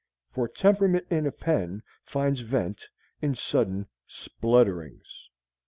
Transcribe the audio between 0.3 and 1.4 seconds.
For temperament in a